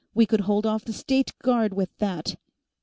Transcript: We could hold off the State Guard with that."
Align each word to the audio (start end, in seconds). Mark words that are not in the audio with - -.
We 0.15 0.25
could 0.25 0.39
hold 0.41 0.65
off 0.65 0.83
the 0.83 0.93
State 0.93 1.37
Guard 1.43 1.75
with 1.75 1.95
that." 1.99 2.33